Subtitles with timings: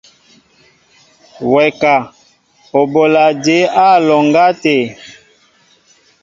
[1.51, 1.93] Wɛ ka,
[2.79, 4.77] o bola jěbá á alɔŋgá tê?